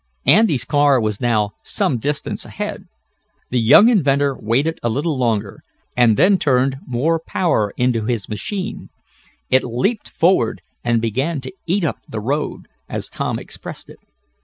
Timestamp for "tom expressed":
13.09-13.91